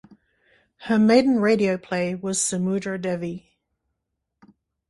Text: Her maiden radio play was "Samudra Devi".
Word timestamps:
Her 0.77 0.97
maiden 0.97 1.41
radio 1.41 1.77
play 1.77 2.15
was 2.15 2.39
"Samudra 2.41 2.97
Devi". 2.99 3.51